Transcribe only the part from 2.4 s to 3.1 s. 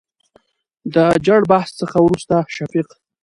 شفيق